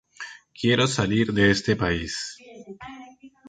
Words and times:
Quiero 0.59 0.87
salir 0.87 1.31
de 1.31 1.51
este 1.51 1.75
país". 1.75 2.35